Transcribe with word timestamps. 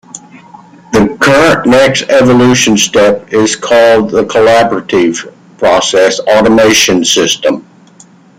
The 0.93 1.15
current 1.21 1.67
next 1.67 2.09
evolution 2.09 2.75
step 2.75 3.31
is 3.31 3.55
called 3.55 4.09
Collaborative 4.13 5.31
Process 5.59 6.19
Automation 6.19 7.05
Systems. 7.05 7.63